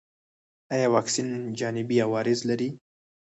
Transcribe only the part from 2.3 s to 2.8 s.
لري؟